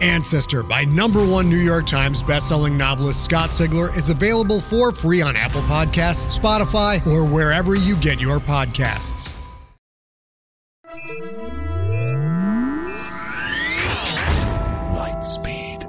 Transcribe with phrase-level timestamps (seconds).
[0.00, 5.20] Ancestor by number one New York Times bestselling novelist Scott Sigler is available for free
[5.20, 9.34] on Apple Podcasts, Spotify, or wherever you get your podcasts.
[14.94, 15.82] Lightspeed.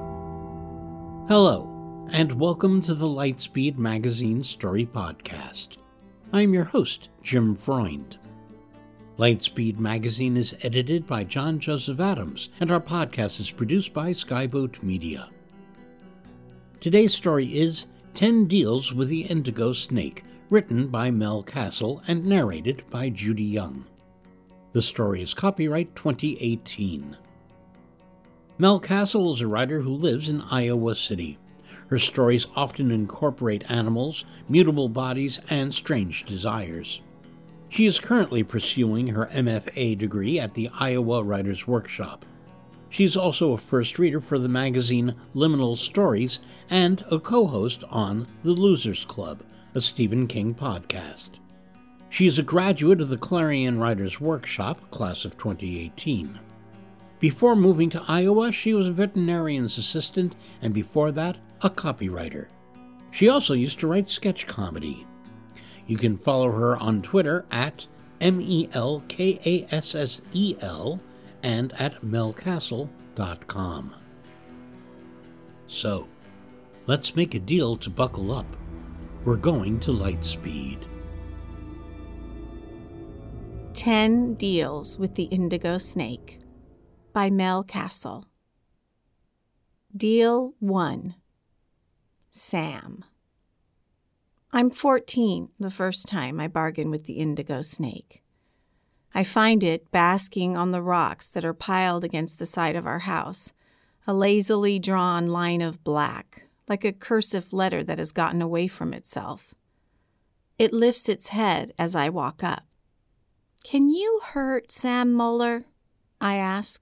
[1.27, 5.77] Hello, and welcome to the Lightspeed Magazine Story Podcast.
[6.33, 8.17] I'm your host, Jim Freund.
[9.21, 14.81] Lightspeed Magazine is edited by John Joseph Adams, and our podcast is produced by Skyboat
[14.81, 15.29] Media.
[16.79, 22.83] Today's story is 10 Deals with the Indigo Snake, written by Mel Kassel and narrated
[22.89, 23.85] by Judy Young.
[24.71, 27.15] The story is copyright 2018.
[28.57, 31.37] Mel Kassel is a writer who lives in Iowa City.
[31.89, 37.01] Her stories often incorporate animals, mutable bodies, and strange desires.
[37.71, 42.25] She is currently pursuing her MFA degree at the Iowa Writers Workshop.
[42.89, 47.85] She is also a first reader for the magazine Liminal Stories and a co host
[47.89, 49.41] on The Losers Club,
[49.73, 51.39] a Stephen King podcast.
[52.09, 56.37] She is a graduate of the Clarion Writers Workshop, class of 2018.
[57.21, 62.47] Before moving to Iowa, she was a veterinarian's assistant, and before that, a copywriter.
[63.11, 65.07] She also used to write sketch comedy.
[65.91, 67.85] You can follow her on Twitter at
[68.21, 71.01] M E L K A S S E L
[71.43, 73.95] and at melkassel.com.
[75.67, 76.07] So,
[76.87, 78.45] let's make a deal to buckle up.
[79.25, 80.85] We're going to Lightspeed.
[83.73, 86.39] 10 Deals with the Indigo Snake
[87.11, 88.23] by Mel Kassel.
[89.97, 91.15] Deal 1
[92.29, 93.03] Sam.
[94.53, 98.21] I'm 14 the first time I bargain with the indigo snake.
[99.13, 102.99] I find it basking on the rocks that are piled against the side of our
[102.99, 103.53] house,
[104.05, 108.93] a lazily drawn line of black, like a cursive letter that has gotten away from
[108.93, 109.55] itself.
[110.59, 112.63] It lifts its head as I walk up.
[113.63, 115.63] Can you hurt Sam Mueller?
[116.19, 116.81] I ask.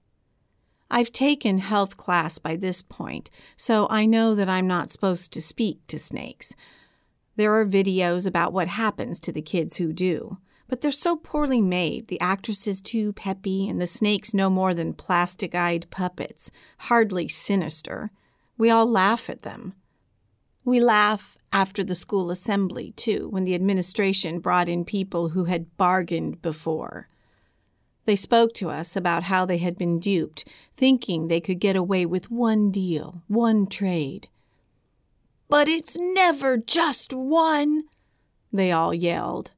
[0.90, 5.40] I've taken health class by this point, so I know that I'm not supposed to
[5.40, 6.56] speak to snakes.
[7.40, 10.36] There are videos about what happens to the kids who do,
[10.68, 14.74] but they're so poorly made, the actress is too peppy, and the snakes no more
[14.74, 16.50] than plastic eyed puppets,
[16.80, 18.10] hardly sinister.
[18.58, 19.72] We all laugh at them.
[20.66, 25.74] We laugh after the school assembly, too, when the administration brought in people who had
[25.78, 27.08] bargained before.
[28.04, 30.46] They spoke to us about how they had been duped,
[30.76, 34.28] thinking they could get away with one deal, one trade.
[35.50, 37.84] But it's never just one,
[38.52, 39.50] they all yelled.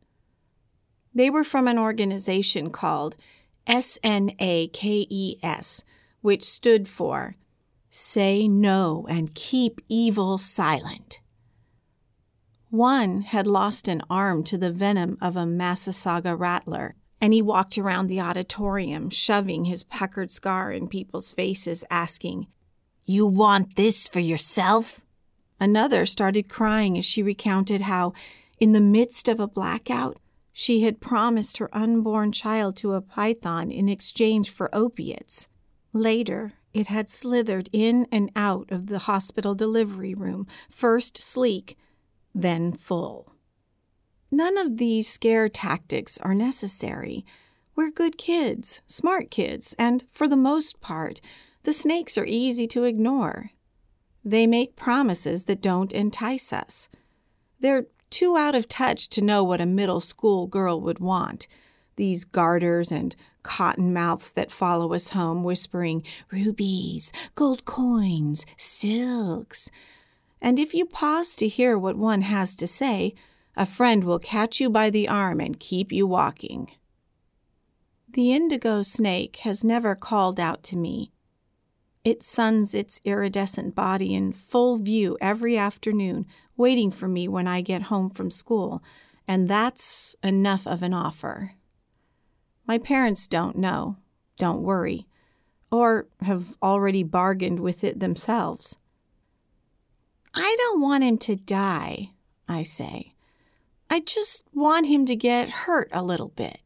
[1.15, 3.15] They were from an organization called
[3.69, 4.25] SNAKES,
[6.23, 7.37] which stood for
[7.91, 11.21] Say No and Keep Evil Silent.
[12.71, 17.77] One had lost an arm to the venom of a Massasauga rattler, and he walked
[17.77, 22.47] around the auditorium, shoving his puckered scar in people's faces, asking,
[23.05, 25.05] You want this for yourself?
[25.63, 28.15] Another started crying as she recounted how,
[28.59, 30.19] in the midst of a blackout,
[30.53, 35.47] she had promised her unborn child to a python in exchange for opiates.
[35.93, 41.79] Later, it had slithered in and out of the hospital delivery room, first sleek,
[42.35, 43.33] then full.
[44.33, 47.25] none of these scare tactics are necessary.
[47.77, 51.21] We're good kids, smart kids, and for the most part,
[51.63, 53.53] the snakes are easy to ignore.
[54.25, 56.89] They make promises that don't entice us.
[57.61, 61.49] They're too out of touch to know what a middle school girl would want.
[61.97, 69.71] These garters and cotton mouths that follow us home, whispering rubies, gold coins, silks.
[70.41, 73.15] And if you pause to hear what one has to say,
[73.57, 76.71] a friend will catch you by the arm and keep you walking.
[78.09, 81.12] The indigo snake has never called out to me.
[82.05, 86.27] It suns its iridescent body in full view every afternoon,
[86.57, 88.83] waiting for me when I get home from school,
[89.29, 91.53] and that's enough of an offer.
[92.67, 93.97] My parents don't know,
[94.37, 95.07] don't worry,
[95.71, 98.79] or have already bargained with it themselves.
[100.35, 102.11] I don't want him to die,
[102.49, 103.15] I say.
[103.89, 106.59] I just want him to get hurt a little bit.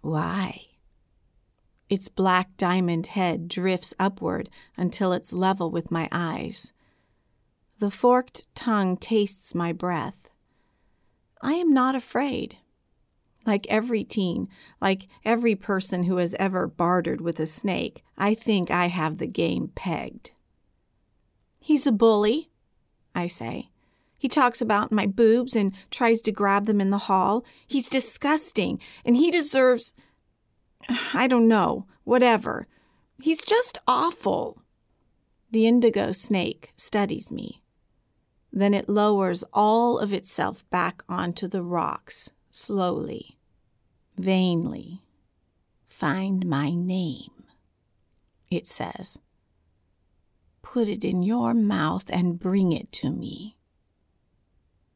[0.00, 0.66] Why?
[1.92, 4.48] Its black diamond head drifts upward
[4.78, 6.72] until it's level with my eyes.
[7.80, 10.30] The forked tongue tastes my breath.
[11.42, 12.56] I am not afraid.
[13.44, 14.48] Like every teen,
[14.80, 19.26] like every person who has ever bartered with a snake, I think I have the
[19.26, 20.30] game pegged.
[21.60, 22.48] He's a bully,
[23.14, 23.68] I say.
[24.16, 27.44] He talks about my boobs and tries to grab them in the hall.
[27.66, 29.92] He's disgusting, and he deserves
[31.14, 32.66] I don't know, whatever.
[33.20, 34.62] He's just awful.
[35.50, 37.62] The indigo snake studies me.
[38.52, 43.38] Then it lowers all of itself back onto the rocks, slowly,
[44.18, 45.02] vainly.
[45.86, 47.44] Find my name,
[48.50, 49.18] it says.
[50.62, 53.56] Put it in your mouth and bring it to me.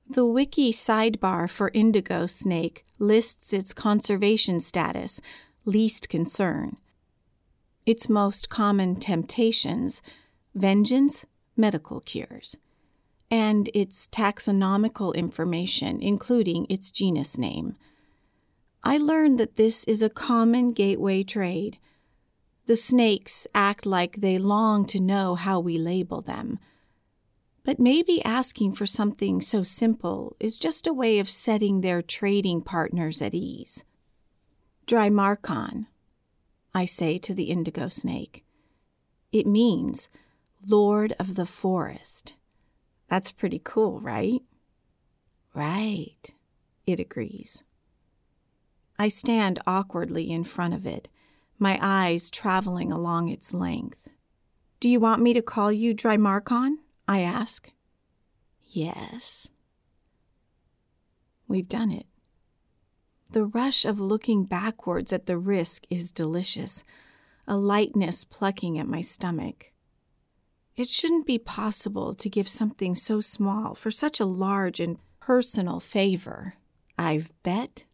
[0.08, 5.20] The wiki sidebar for indigo snake lists its conservation status
[5.66, 6.76] least concern.
[7.84, 10.00] Its most common temptations
[10.54, 12.56] vengeance, medical cures,
[13.30, 17.76] and its taxonomical information, including its genus name.
[18.82, 21.78] I learned that this is a common gateway trade.
[22.66, 26.58] The snakes act like they long to know how we label them.
[27.64, 32.62] But maybe asking for something so simple is just a way of setting their trading
[32.62, 33.84] partners at ease.
[34.86, 35.86] Drymarchon,
[36.72, 38.44] I say to the indigo snake.
[39.32, 40.08] It means
[40.64, 42.34] Lord of the Forest.
[43.08, 44.42] That's pretty cool, right?
[45.54, 46.32] Right,
[46.86, 47.64] it agrees.
[48.96, 51.08] I stand awkwardly in front of it,
[51.58, 54.08] my eyes traveling along its length.
[54.78, 56.76] Do you want me to call you Drymarchon?
[57.08, 57.72] I ask.
[58.64, 59.48] Yes.
[61.48, 62.06] We've done it.
[63.36, 66.84] The rush of looking backwards at the risk is delicious,
[67.46, 69.72] a lightness plucking at my stomach.
[70.74, 75.80] It shouldn't be possible to give something so small for such a large and personal
[75.80, 76.54] favor.
[76.98, 77.84] I've bet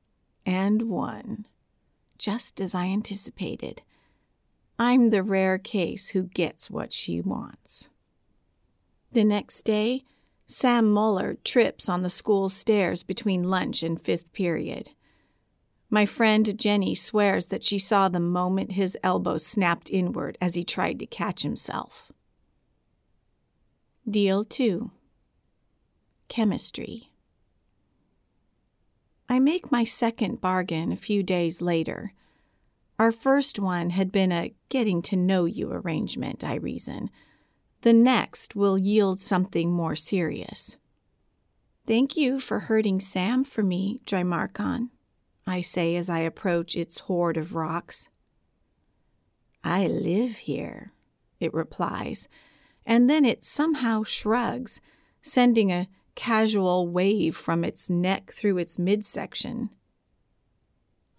[0.47, 1.47] and won,
[2.19, 3.83] just as I anticipated.
[4.79, 7.91] I'm the rare case who gets what she wants.
[9.11, 10.05] The next day,
[10.47, 14.93] Sam Mueller trips on the school stairs between lunch and fifth period.
[15.95, 20.65] My friend Jenny swears that she saw the moment his elbow snapped inward as he
[20.65, 22.11] tried to catch himself.
[24.09, 24.91] Deal 2
[26.29, 27.13] Chemistry.
[29.29, 32.15] I make my second bargain a few days later.
[32.99, 37.11] Our first one had been a getting to know you arrangement, I reason.
[37.83, 40.79] The next will yield something more serious.
[41.87, 44.89] Thank you for hurting Sam for me, Drymarchon.
[45.47, 48.09] I say as I approach its hoard of rocks.
[49.65, 50.93] I live here,
[51.41, 52.29] it replies,
[52.85, 54.81] and then it somehow shrugs,
[55.21, 59.71] sending a casual wave from its neck through its midsection.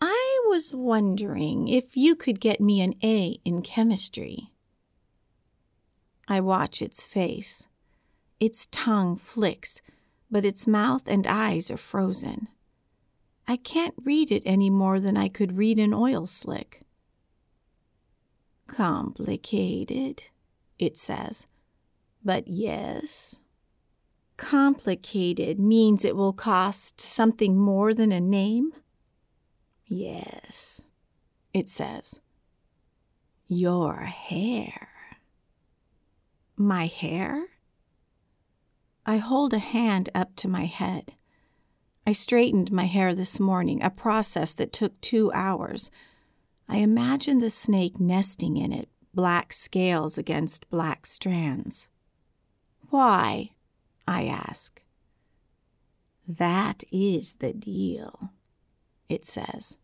[0.01, 4.51] I was wondering if you could get me an A in chemistry.
[6.27, 7.67] I watch its face.
[8.39, 9.81] Its tongue flicks,
[10.29, 12.49] but its mouth and eyes are frozen.
[13.47, 16.81] I can't read it any more than I could read an oil slick.
[18.67, 20.23] Complicated,
[20.79, 21.47] it says.
[22.23, 23.41] But yes.
[24.37, 28.71] Complicated means it will cost something more than a name?
[29.85, 30.85] Yes,
[31.53, 32.19] it says.
[33.47, 34.87] Your hair.
[36.55, 37.47] My hair?
[39.05, 41.13] I hold a hand up to my head.
[42.05, 45.89] I straightened my hair this morning, a process that took two hours.
[46.67, 51.89] I imagined the snake nesting in it, black scales against black strands.
[52.89, 53.51] Why?
[54.05, 54.83] I ask.
[56.27, 58.31] That is the deal,
[59.07, 59.77] it says.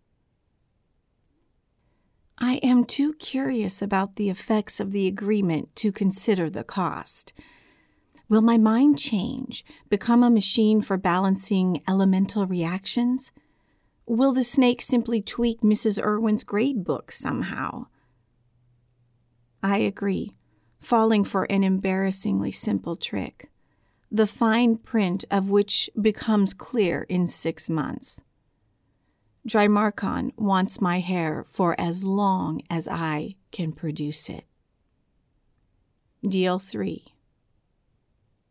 [2.38, 7.34] I am too curious about the effects of the agreement to consider the cost.
[8.30, 13.32] Will my mind change, become a machine for balancing elemental reactions?
[14.06, 16.00] Will the snake simply tweak Mrs.
[16.00, 17.88] Irwin's grade book somehow?
[19.64, 20.32] I agree,
[20.80, 23.50] falling for an embarrassingly simple trick,
[24.12, 28.22] the fine print of which becomes clear in six months.
[29.48, 34.46] Drymarchon wants my hair for as long as I can produce it.
[36.28, 37.06] Deal 3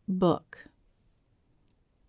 [0.09, 0.65] Book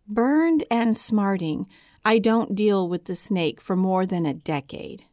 [0.07, 1.67] Burned and smarting,
[2.05, 5.03] I don't deal with the snake for more than a decade.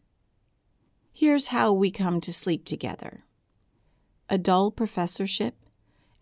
[1.12, 3.24] Here's how we come to sleep together
[4.28, 5.56] a dull professorship,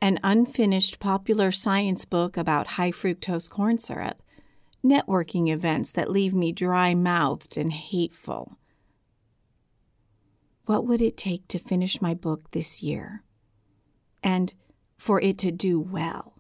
[0.00, 4.22] an unfinished popular science book about high fructose corn syrup,
[4.82, 8.58] networking events that leave me dry mouthed and hateful.
[10.64, 13.22] What would it take to finish my book this year?
[14.22, 14.54] And
[14.96, 16.33] for it to do well?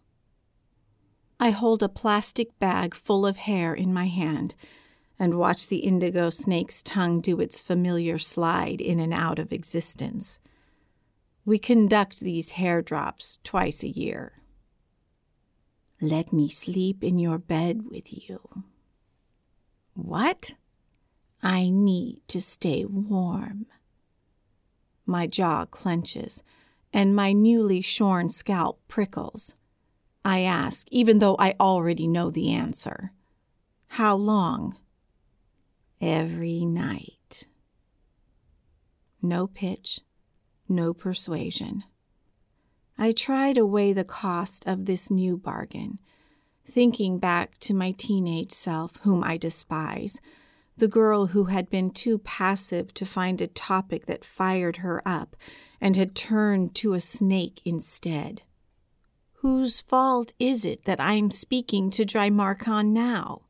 [1.44, 4.54] I hold a plastic bag full of hair in my hand
[5.18, 10.40] and watch the indigo snake's tongue do its familiar slide in and out of existence.
[11.44, 14.40] We conduct these hair drops twice a year.
[16.00, 18.40] Let me sleep in your bed with you.
[19.92, 20.54] What?
[21.42, 23.66] I need to stay warm.
[25.04, 26.42] My jaw clenches,
[26.90, 29.56] and my newly shorn scalp prickles.
[30.24, 33.12] I ask, even though I already know the answer.
[33.88, 34.76] How long?
[36.00, 37.46] Every night.
[39.20, 40.00] No pitch,
[40.68, 41.84] no persuasion.
[42.96, 45.98] I try to weigh the cost of this new bargain,
[46.66, 50.20] thinking back to my teenage self, whom I despise,
[50.76, 55.36] the girl who had been too passive to find a topic that fired her up
[55.80, 58.42] and had turned to a snake instead.
[59.44, 63.42] Whose fault is it that I'm speaking to Drymarchon now?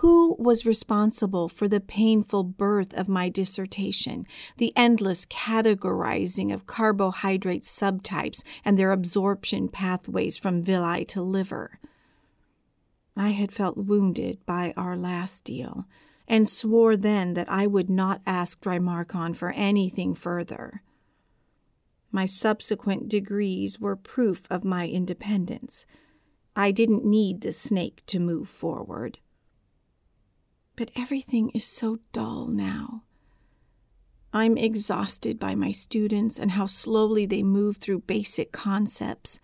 [0.00, 7.64] Who was responsible for the painful birth of my dissertation, the endless categorizing of carbohydrate
[7.64, 11.78] subtypes and their absorption pathways from villi to liver?
[13.14, 15.84] I had felt wounded by our last deal
[16.26, 20.80] and swore then that I would not ask Drymarchon for anything further.
[22.14, 25.84] My subsequent degrees were proof of my independence.
[26.54, 29.18] I didn't need the snake to move forward.
[30.76, 33.02] But everything is so dull now.
[34.32, 39.40] I'm exhausted by my students and how slowly they move through basic concepts.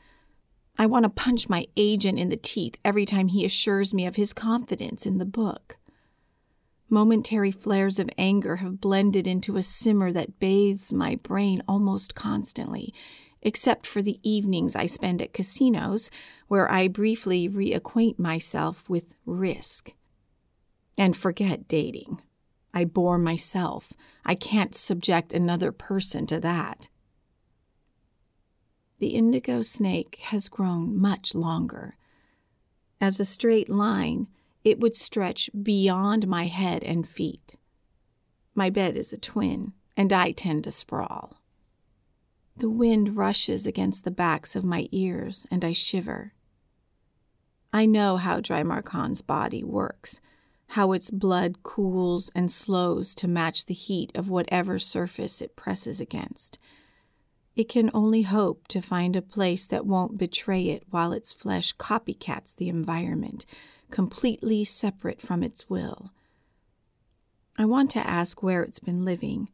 [0.79, 4.15] I want to punch my agent in the teeth every time he assures me of
[4.15, 5.77] his confidence in the book.
[6.92, 12.92] Momentary flares of anger have blended into a simmer that bathes my brain almost constantly,
[13.42, 16.11] except for the evenings I spend at casinos,
[16.49, 19.92] where I briefly reacquaint myself with risk.
[20.99, 22.20] And forget dating.
[22.75, 23.92] I bore myself.
[24.25, 26.88] I can't subject another person to that.
[28.99, 31.97] The indigo snake has grown much longer.
[33.00, 34.26] As a straight line,
[34.64, 37.57] it would stretch beyond my head and feet.
[38.55, 41.38] My bed is a twin, and I tend to sprawl.
[42.57, 46.35] The wind rushes against the backs of my ears, and I shiver.
[47.73, 50.21] I know how Drymarchon's body works
[50.71, 56.00] how its blood cools and slows to match the heat of whatever surface it presses
[56.00, 56.59] against.
[57.57, 61.75] It can only hope to find a place that won't betray it while its flesh
[61.75, 63.47] copycats the environment,
[63.90, 66.12] completely separate from its will.
[67.59, 69.50] I want to ask where it's been living,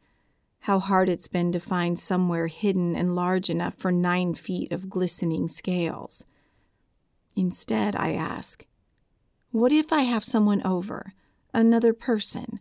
[0.60, 4.90] how hard it's been to find somewhere hidden and large enough for nine feet of
[4.90, 6.26] glistening scales.
[7.34, 8.66] Instead, I ask,
[9.50, 11.14] what if I have someone over,
[11.52, 12.60] another person?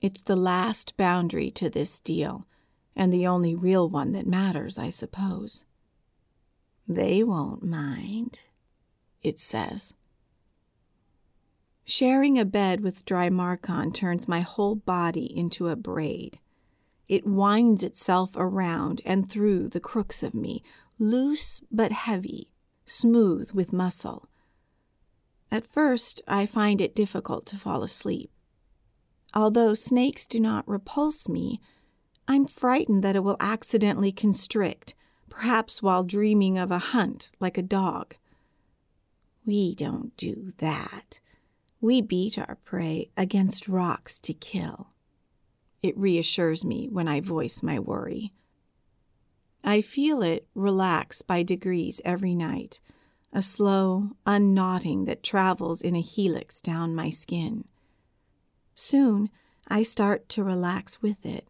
[0.00, 2.46] It's the last boundary to this deal,
[2.96, 5.64] and the only real one that matters, I suppose.
[6.88, 8.40] They won't mind,
[9.22, 9.94] it says.
[11.84, 16.38] Sharing a bed with Drymarchon turns my whole body into a braid.
[17.08, 20.62] It winds itself around and through the crooks of me,
[20.98, 22.50] loose but heavy,
[22.84, 24.28] smooth with muscle.
[25.50, 28.30] At first, I find it difficult to fall asleep.
[29.34, 31.60] Although snakes do not repulse me,
[32.28, 34.94] I'm frightened that it will accidentally constrict,
[35.28, 38.14] perhaps while dreaming of a hunt like a dog.
[39.44, 41.18] We don't do that.
[41.80, 44.88] We beat our prey against rocks to kill.
[45.82, 48.32] It reassures me when I voice my worry.
[49.64, 52.80] I feel it relax by degrees every night,
[53.32, 57.64] a slow unknotting that travels in a helix down my skin.
[58.74, 59.30] Soon
[59.68, 61.48] I start to relax with it.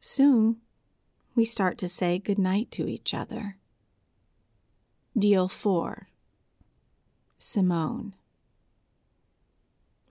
[0.00, 0.56] Soon
[1.36, 3.58] we start to say good night to each other.
[5.16, 6.08] Deal 4
[7.38, 8.14] Simone.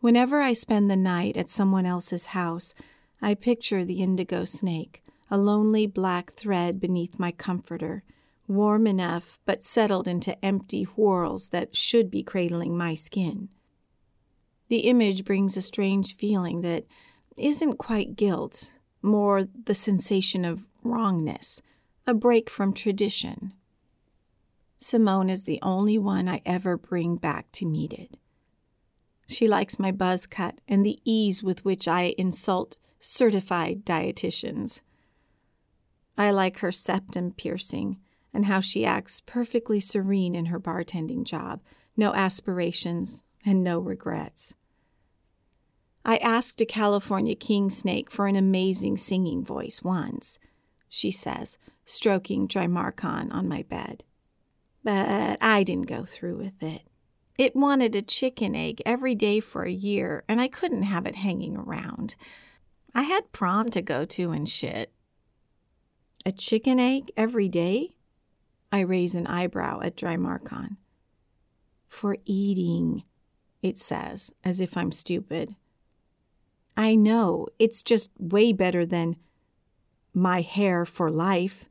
[0.04, 2.74] Whenever I spend the night at someone else's house,
[3.22, 8.04] I picture the indigo snake, a lonely black thread beneath my comforter,
[8.46, 13.48] warm enough but settled into empty whorls that should be cradling my skin.
[14.68, 16.84] The image brings a strange feeling that
[17.38, 21.62] isn't quite guilt, more the sensation of wrongness,
[22.06, 23.54] a break from tradition.
[24.80, 28.18] Simone is the only one I ever bring back to meet it.
[29.28, 34.82] She likes my buzz cut and the ease with which I insult certified dietitians.
[36.18, 38.00] I like her septum piercing
[38.34, 41.62] and how she acts perfectly serene in her bartending job,
[41.96, 44.56] no aspirations and no regrets.
[46.06, 50.38] I asked a California king snake for an amazing singing voice once,
[50.90, 54.04] she says, stroking Drymarchon on my bed.
[54.84, 56.82] But I didn't go through with it.
[57.38, 61.16] It wanted a chicken egg every day for a year, and I couldn't have it
[61.16, 62.16] hanging around.
[62.94, 64.92] I had prom to go to and shit.
[66.26, 67.96] A chicken egg every day?
[68.72, 70.78] I raise an eyebrow at Drymarchon.
[71.88, 73.04] For eating,
[73.62, 75.56] it says, as if I'm stupid.
[76.78, 79.16] I know, it's just way better than
[80.14, 81.66] my hair for life.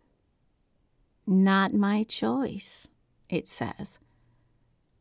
[1.27, 2.88] Not my choice,
[3.29, 3.98] it says.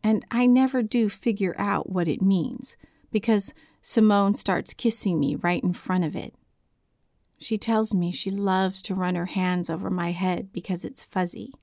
[0.03, 2.75] And I never do figure out what it means
[3.11, 6.33] because Simone starts kissing me right in front of it.
[7.37, 11.53] She tells me she loves to run her hands over my head because it's fuzzy.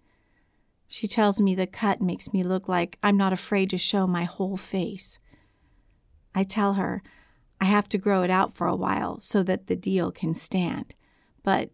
[0.88, 4.24] She tells me the cut makes me look like I'm not afraid to show my
[4.24, 5.18] whole face.
[6.34, 7.02] I tell her
[7.60, 10.94] I have to grow it out for a while so that the deal can stand,
[11.42, 11.70] but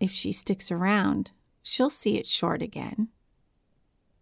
[0.00, 3.08] if she sticks around, she'll see it short again.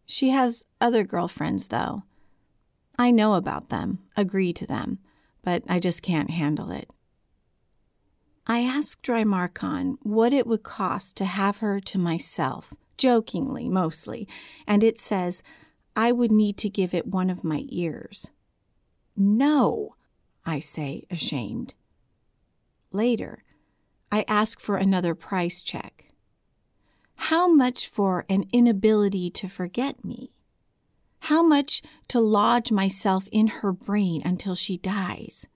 [0.07, 2.05] She has other girlfriends, though.
[2.99, 4.99] I know about them, agree to them,
[5.42, 6.88] but I just can't handle it.
[8.47, 14.29] I asked Drymarchon what it would cost to have her to myself, jokingly mostly,
[14.66, 15.42] and it says
[15.97, 18.31] I would need to give it one of my ears.
[19.16, 19.97] No,
[20.45, 21.75] I say, ashamed.
[22.92, 23.42] Later,
[24.12, 26.07] I ask for another price check.
[27.16, 30.33] How much for an inability to forget me?
[31.20, 35.48] How much to lodge myself in her brain until she dies?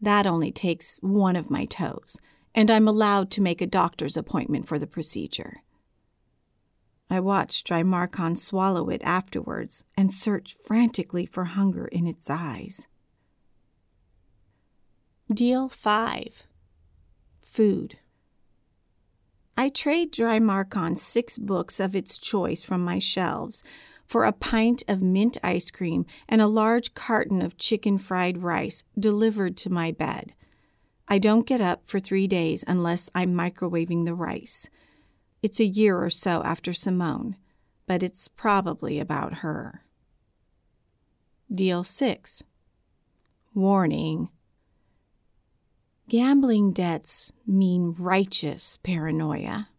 [0.00, 2.18] That only takes one of my toes,
[2.54, 5.62] and I'm allowed to make a doctor's appointment for the procedure.
[7.10, 12.88] I watch Drymarchon swallow it afterwards and search frantically for hunger in its eyes.
[15.32, 16.46] Deal 5
[17.42, 17.98] Food.
[19.56, 23.62] I trade Drymarchon six books of its choice from my shelves
[24.06, 28.84] for a pint of mint ice cream and a large carton of chicken fried rice
[28.98, 30.34] delivered to my bed.
[31.08, 34.70] I don't get up for three days unless I'm microwaving the rice.
[35.42, 37.36] It's a year or so after Simone,
[37.86, 39.82] but it's probably about her.
[41.54, 42.42] Deal 6
[43.54, 44.30] Warning
[46.12, 49.70] Gambling debts mean righteous paranoia.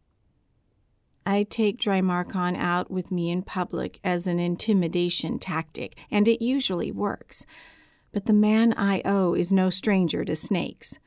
[1.28, 6.91] I take Drymarchon out with me in public as an intimidation tactic, and it usually
[6.91, 7.46] works.
[8.12, 10.98] But the man I owe is no stranger to snakes.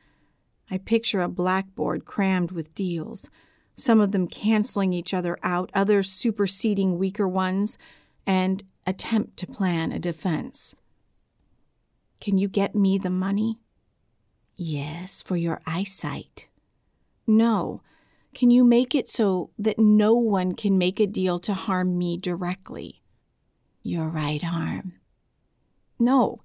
[0.71, 3.29] I picture a blackboard crammed with deals,
[3.75, 7.77] some of them canceling each other out, others superseding weaker ones,
[8.25, 10.73] and attempt to plan a defense.
[12.21, 13.59] Can you get me the money?
[14.57, 16.47] Yes, for your eyesight.
[17.27, 17.81] No.
[18.33, 22.17] Can you make it so that no one can make a deal to harm me
[22.17, 23.01] directly?
[23.83, 24.93] Your right arm.
[25.99, 26.41] No.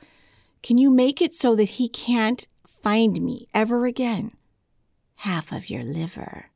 [0.63, 4.33] Can you make it so that he can't find me ever again?
[5.17, 6.51] Half of your liver.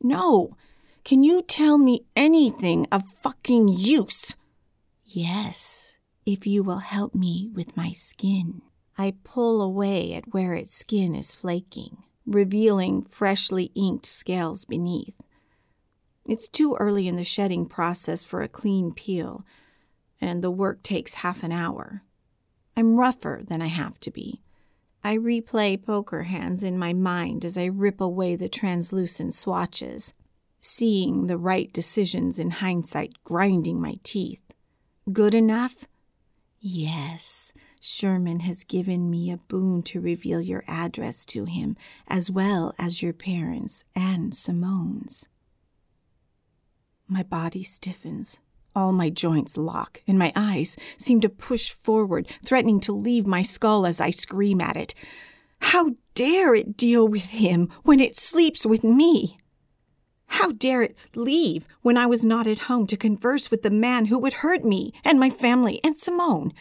[0.00, 0.56] No.
[1.04, 4.36] Can you tell me anything of fucking use?
[5.04, 8.62] Yes, if you will help me with my skin.
[8.96, 15.20] I pull away at where its skin is flaking, revealing freshly inked scales beneath.
[16.26, 19.44] It's too early in the shedding process for a clean peel,
[20.20, 22.02] and the work takes half an hour.
[22.76, 24.40] I'm rougher than I have to be.
[25.02, 30.14] I replay poker hands in my mind as I rip away the translucent swatches,
[30.60, 34.42] seeing the right decisions in hindsight grinding my teeth.
[35.12, 35.84] Good enough?
[36.58, 37.52] Yes,
[37.86, 41.76] Sherman has given me a boon to reveal your address to him,
[42.08, 45.28] as well as your parents and Simone's.
[47.06, 48.40] My body stiffens.
[48.74, 53.42] All my joints lock, and my eyes seem to push forward, threatening to leave my
[53.42, 54.94] skull as I scream at it.
[55.60, 59.36] How dare it deal with him when it sleeps with me?
[60.28, 64.06] How dare it leave when I was not at home to converse with the man
[64.06, 66.54] who would hurt me and my family and Simone?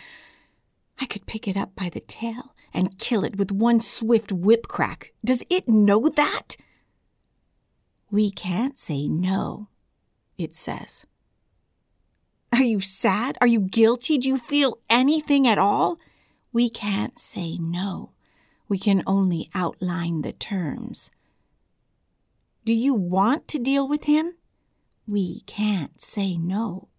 [1.00, 4.68] I could pick it up by the tail and kill it with one swift whip
[4.68, 5.14] crack.
[5.24, 6.56] Does it know that?
[8.12, 9.70] We can't say no,
[10.38, 11.06] it says.
[12.52, 13.38] Are you sad?
[13.42, 14.18] Are you guilty?
[14.20, 15.98] Do you feel anything at all?
[16.52, 18.12] We can't say no.
[18.70, 21.10] We can only outline the terms.
[22.66, 24.36] Do you want to deal with him?
[25.08, 26.90] We can't say no.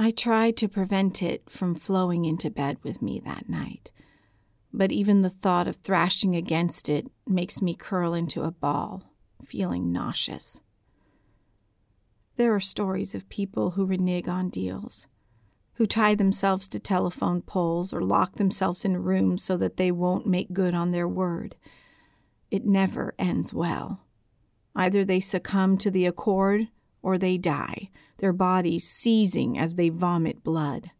[0.00, 3.90] I tried to prevent it from flowing into bed with me that night,
[4.72, 9.02] but even the thought of thrashing against it makes me curl into a ball,
[9.44, 10.62] feeling nauseous.
[12.36, 15.08] There are stories of people who renege on deals,
[15.74, 20.26] who tie themselves to telephone poles or lock themselves in rooms so that they won't
[20.26, 21.56] make good on their word.
[22.52, 24.04] It never ends well.
[24.76, 26.68] Either they succumb to the accord
[27.02, 30.90] or they die, their bodies seizing as they vomit blood.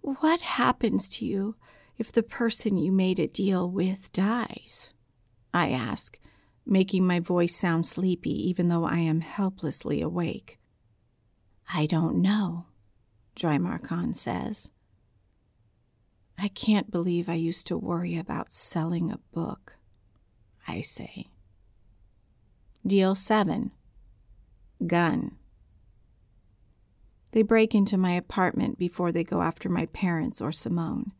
[0.00, 1.56] What happens to you
[1.98, 4.92] if the person you made a deal with dies?
[5.52, 6.18] I ask,
[6.66, 10.58] making my voice sound sleepy even though I am helplessly awake.
[11.72, 12.66] I don't know,
[13.36, 14.70] Drymarchon says.
[16.38, 19.76] I can't believe I used to worry about selling a book,
[20.66, 21.26] I say.
[22.86, 23.72] Deal 7
[24.86, 25.32] Gun.
[27.32, 31.12] They break into my apartment before they go after my parents or Simone.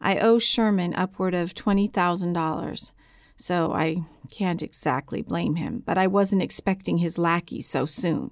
[0.00, 2.92] I owe Sherman upward of $20,000
[3.36, 8.30] so I can't exactly blame him, but I wasn't expecting his lackey so soon.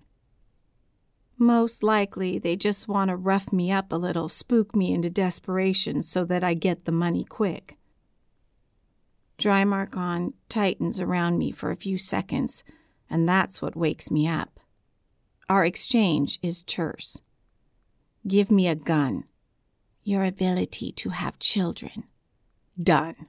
[1.38, 6.02] Most likely, they just want to rough me up a little, spook me into desperation
[6.02, 7.78] so that I get the money quick.
[9.38, 12.62] Drymarchon tightens around me for a few seconds,
[13.10, 14.51] and that's what wakes me up.
[15.48, 17.22] Our exchange is terse.
[18.26, 19.24] Give me a gun.
[20.04, 22.04] Your ability to have children.
[22.80, 23.28] Done.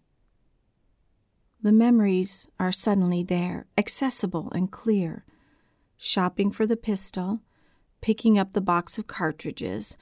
[1.61, 5.25] The memories are suddenly there, accessible and clear.
[5.97, 7.39] Shopping for the pistol,
[8.01, 9.97] picking up the box of cartridges,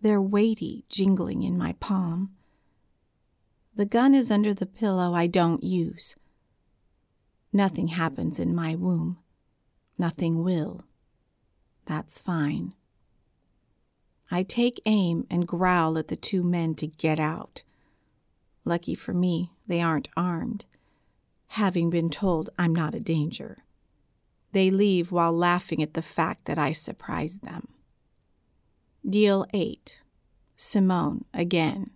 [0.00, 2.30] they're weighty, jingling in my palm.
[3.74, 6.16] The gun is under the pillow I don't use.
[7.52, 9.18] Nothing happens in my womb.
[9.98, 10.84] Nothing will.
[11.86, 12.74] That's fine.
[14.30, 17.62] I take aim and growl at the two men to get out.
[18.64, 20.64] Lucky for me, they aren't armed,
[21.48, 23.58] having been told I'm not a danger.
[24.52, 27.68] They leave while laughing at the fact that I surprised them.
[29.08, 30.00] Deal 8
[30.56, 31.90] Simone again.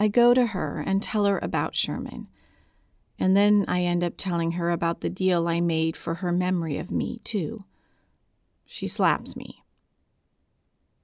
[0.00, 2.28] I go to her and tell her about Sherman,
[3.18, 6.78] and then I end up telling her about the deal I made for her memory
[6.78, 7.64] of me, too.
[8.70, 9.64] She slaps me.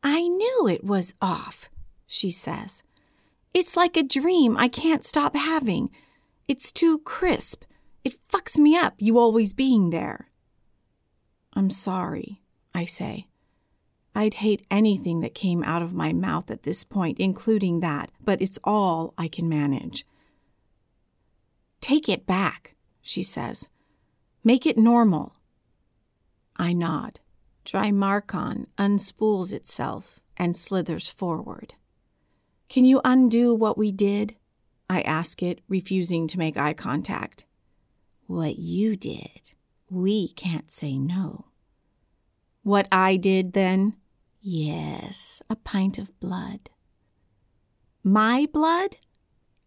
[0.03, 1.71] I knew it was off,
[2.07, 2.83] she says.
[3.55, 5.89] It's like a dream I can't stop having.
[6.47, 7.65] It's too crisp.
[8.05, 10.29] It fucks me up, you always being there.
[11.55, 12.43] I'm sorry,
[12.75, 13.29] I say.
[14.15, 18.43] I'd hate anything that came out of my mouth at this point, including that, but
[18.43, 20.05] it's all I can manage.
[21.81, 23.71] Take it back, she says.
[24.45, 25.35] Make it normal.
[26.59, 27.21] I nod.
[27.65, 31.75] Drymarchon unspools itself and slithers forward.
[32.69, 34.37] Can you undo what we did?
[34.89, 37.47] I ask it, refusing to make eye contact.
[38.27, 39.53] What you did,
[39.91, 41.47] we can't say no.
[42.63, 43.97] What I did then?
[44.41, 46.71] Yes, a pint of blood.
[48.03, 48.97] My blood?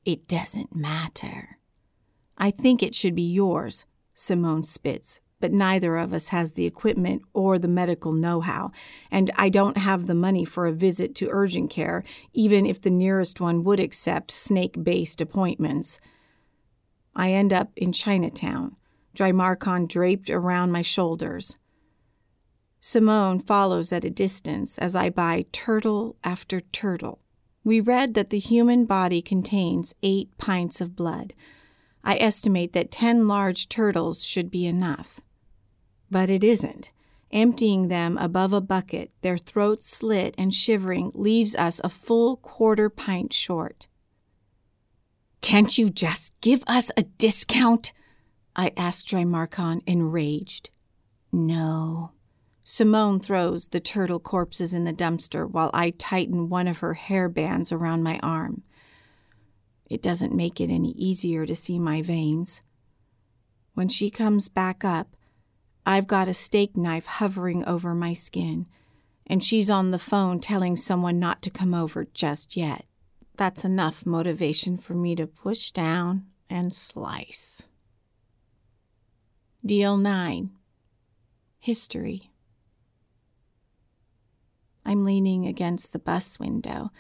[0.06, 1.58] It doesn't matter.
[2.38, 7.22] I think it should be yours, Simone spits, but neither of us has the equipment
[7.34, 8.72] or the medical know how,
[9.12, 12.90] and I don't have the money for a visit to urgent care, even if the
[12.90, 16.00] nearest one would accept snake based appointments.
[17.16, 18.76] I end up in Chinatown,
[19.16, 21.56] Drymarchon draped around my shoulders.
[22.80, 27.20] Simone follows at a distance as I buy turtle after turtle.
[27.64, 31.34] We read that the human body contains eight pints of blood.
[32.04, 35.20] I estimate that 10 large turtles should be enough.
[36.10, 36.92] But it isn't.
[37.32, 42.90] Emptying them above a bucket, their throats slit and shivering, leaves us a full quarter
[42.90, 43.88] pint short.
[45.42, 47.92] Can't you just give us a discount?
[48.56, 50.72] I asked Drymarchon, enraged.
[51.32, 52.12] No.
[52.64, 57.30] Simone throws the turtle corpses in the dumpster while I tighten one of her hair
[57.30, 58.64] bands around my arm.
[59.90, 62.62] It doesn't make it any easier to see my veins.
[63.74, 65.16] When she comes back up,
[65.90, 68.66] I've got a steak knife hovering over my skin,
[69.26, 72.84] and she's on the phone telling someone not to come over just yet.
[73.38, 77.70] That's enough motivation for me to push down and slice.
[79.66, 80.52] Deal 9
[81.58, 82.32] History.
[84.86, 86.92] I'm leaning against the bus window,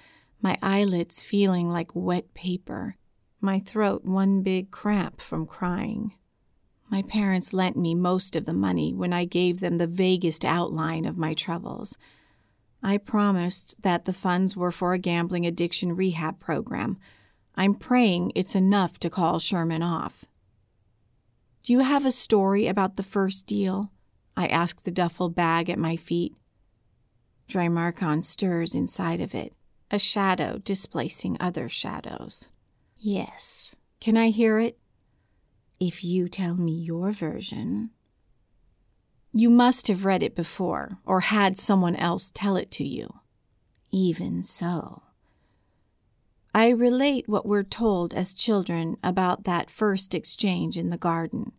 [0.41, 2.95] my eyelids feeling like wet paper,
[3.41, 6.13] my throat one big cramp from crying.
[6.89, 11.06] My parents lent me most of the money when I gave them the vaguest outline
[11.06, 11.97] of my troubles.
[12.82, 16.97] I promised that the funds were for a gambling addiction rehab program.
[17.56, 20.26] I'm praying it's enough to call Sherman off.
[21.63, 23.91] Do you have a story about the first deal?
[24.38, 26.38] I asked the duffel bag at my feet.
[27.50, 29.54] Drymarchon stirs inside of it,
[29.89, 32.50] a shadow displacing other shadows.
[32.95, 33.76] Yes.
[34.00, 34.78] Can I hear it?
[35.79, 37.91] If you tell me your version.
[39.33, 43.19] You must have read it before, or had someone else tell it to you.
[43.91, 45.03] Even so.
[46.55, 51.51] I relate what we're told as children about that first exchange in the garden,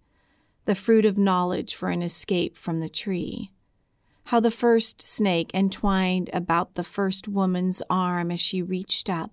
[0.65, 3.53] the fruit of knowledge for an escape from the tree
[4.29, 9.33] how the first snake entwined about the first woman's arm as she reached up,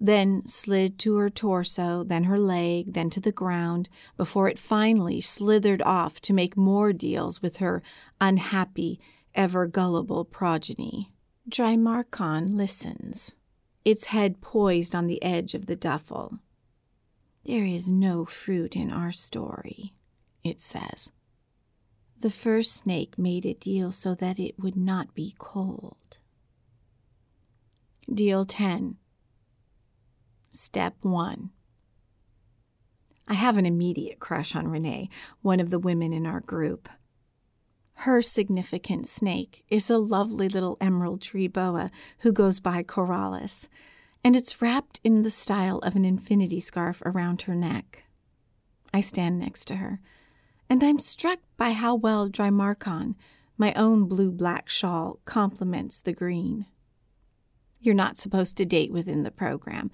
[0.00, 5.20] then slid to her torso, then her leg, then to the ground, before it finally
[5.20, 7.82] slithered off to make more deals with her
[8.20, 9.00] unhappy,
[9.34, 11.12] ever gullible progeny.
[11.50, 13.34] Drymarchon listens,
[13.84, 16.38] its head poised on the edge of the duffel.
[17.44, 19.94] There is no fruit in our story,
[20.44, 21.10] it says.
[22.20, 26.18] The first snake made a deal so that it would not be cold.
[28.12, 28.96] Deal 10.
[30.60, 31.50] Step 1.
[33.28, 35.08] I have an immediate crush on Renee,
[35.40, 36.88] one of the women in our group.
[37.92, 41.90] Her significant snake is a lovely little emerald tree boa
[42.22, 43.68] who goes by Coralis,
[44.24, 48.06] and it's wrapped in the style of an infinity scarf around her neck.
[48.92, 50.00] I stand next to her
[50.68, 53.14] and I'm struck by how well Drymarchon,
[53.56, 56.66] my own blue black shawl, complements the green.
[57.80, 59.90] You're not supposed to date within the program,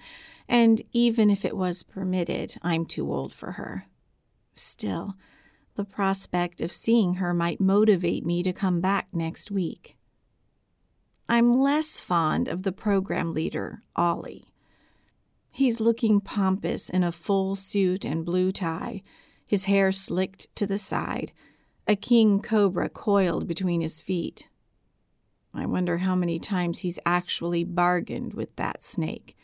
[0.47, 3.85] and even if it was permitted, I'm too old for her.
[4.53, 5.15] Still,
[5.75, 9.97] the prospect of seeing her might motivate me to come back next week.
[11.27, 14.45] I'm less fond of the program leader, Ollie.
[15.51, 19.01] He's looking pompous in a full suit and blue tie
[19.45, 21.31] his hair slicked to the side,
[21.87, 24.47] a king cobra coiled between his feet.
[25.55, 29.35] I wonder how many times he's actually bargained with that snake.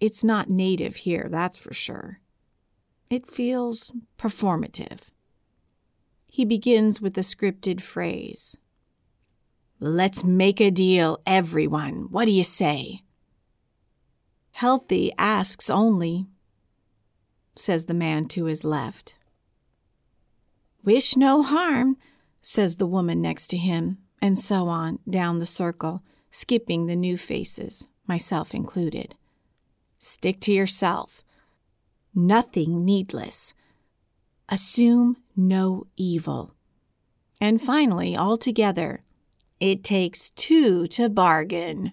[0.00, 2.20] It's not native here, that's for sure.
[3.10, 5.00] It feels performative.
[6.26, 8.56] He begins with a scripted phrase
[9.80, 12.08] Let's make a deal, everyone.
[12.10, 13.02] What do you say?
[14.50, 16.26] Healthy asks only,
[17.54, 19.18] says the man to his left.
[20.82, 21.96] Wish no harm,
[22.40, 27.16] says the woman next to him, and so on down the circle, skipping the new
[27.16, 29.14] faces, myself included.
[29.98, 31.22] Stick to yourself.
[32.14, 33.54] Nothing needless.
[34.48, 36.54] Assume no evil.
[37.40, 39.02] And finally, altogether,
[39.60, 41.92] it takes two to bargain.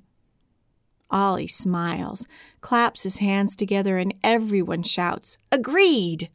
[1.11, 2.27] Ollie smiles,
[2.61, 6.29] claps his hands together, and everyone shouts, Agreed!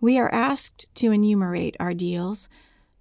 [0.00, 2.48] We are asked to enumerate our deals,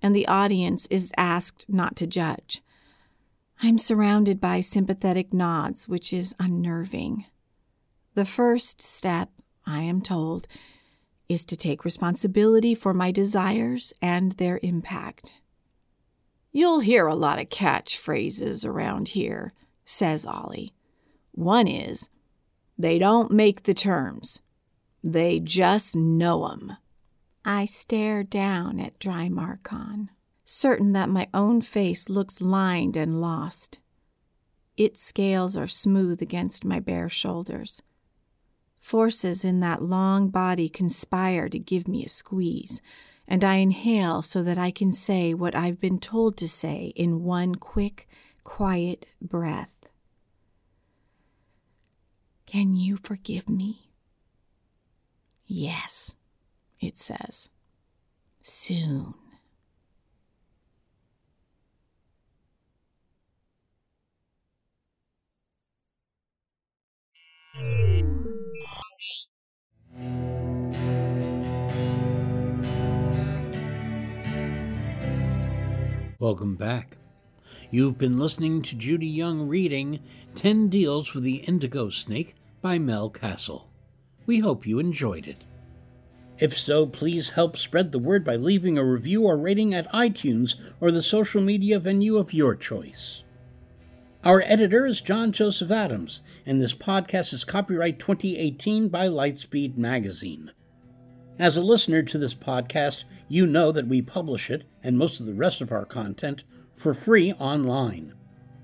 [0.04, 2.62] and the audience is asked not to judge.
[3.62, 7.26] I'm surrounded by sympathetic nods, which is unnerving.
[8.14, 9.30] The first step,
[9.66, 10.48] I am told,
[11.30, 15.34] is to take responsibility for my desires and their impact.
[16.52, 19.54] You'll hear a lot of catchphrases around here,
[19.86, 20.74] says Ollie.
[21.32, 22.10] One is,
[22.78, 24.42] they don't make the terms.
[25.04, 26.74] They just know 'em.
[27.46, 30.08] I stare down at Dry Drymarchon,
[30.46, 33.80] certain that my own face looks lined and lost.
[34.78, 37.82] Its scales are smooth against my bare shoulders.
[38.80, 42.82] Forces in that long body conspire to give me a squeeze,
[43.28, 47.24] and I inhale so that I can say what I've been told to say in
[47.24, 48.08] one quick,
[48.46, 49.90] quiet breath.
[52.46, 53.92] Can you forgive me?
[55.46, 56.16] Yes,
[56.88, 57.50] it says.
[58.42, 59.14] Soon.
[76.20, 76.98] Welcome back.
[77.70, 80.00] You've been listening to Judy Young reading
[80.36, 83.66] 10 Deals with the Indigo Snake by Mel Kassel.
[84.26, 85.44] We hope you enjoyed it.
[86.44, 90.56] If so, please help spread the word by leaving a review or rating at iTunes
[90.82, 93.24] or the social media venue of your choice.
[94.26, 100.52] Our editor is John Joseph Adams, and this podcast is copyright 2018 by Lightspeed Magazine.
[101.40, 105.26] As a listener to this podcast, you know that we publish it, and most of
[105.26, 106.44] the rest of our content,
[106.76, 108.16] for free online.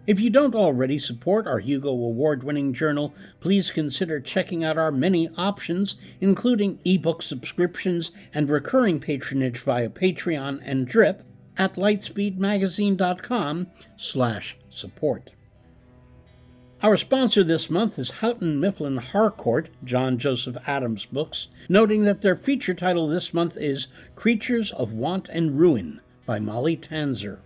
[0.09, 4.91] If you don't already support our Hugo Award winning journal, please consider checking out our
[4.91, 11.23] many options, including ebook subscriptions and recurring patronage via Patreon and Drip
[11.59, 13.67] at lightspeedmagazine.com
[13.97, 15.29] slash support.
[16.81, 22.35] Our sponsor this month is Houghton Mifflin Harcourt, John Joseph Adams Books, noting that their
[22.35, 27.41] feature title this month is Creatures of Want and Ruin by Molly Tanzer.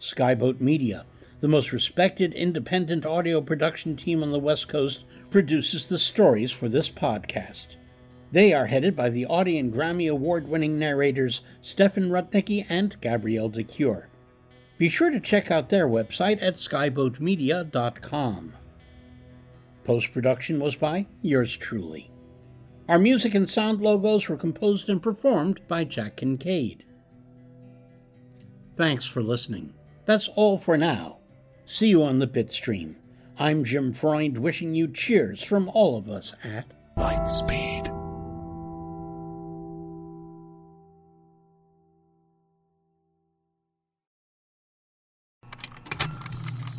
[0.00, 1.04] Skyboat Media,
[1.40, 6.68] the most respected independent audio production team on the West Coast, produces the stories for
[6.68, 7.76] this podcast.
[8.32, 13.48] They are headed by the Audie and Grammy Award winning narrators Stefan Rudnicki and Gabrielle
[13.48, 14.08] de Cuir.
[14.76, 18.54] Be sure to check out their website at skyboatmedia.com.
[19.84, 22.10] Post production was by yours truly.
[22.88, 26.84] Our music and sound logos were composed and performed by Jack Kincaid.
[28.76, 29.74] Thanks for listening.
[30.04, 31.17] That's all for now.
[31.70, 32.94] See you on the Bitstream.
[33.38, 36.64] I'm Jim Freund wishing you cheers from all of us at
[36.96, 37.84] Lightspeed.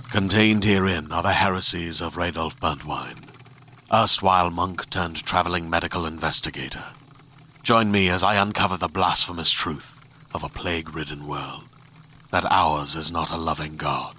[0.09, 3.29] Contained herein are the heresies of Radolf Burntwine,
[3.93, 6.85] erstwhile monk turned traveling medical investigator.
[7.61, 11.65] Join me as I uncover the blasphemous truth of a plague ridden world
[12.31, 14.18] that ours is not a loving God,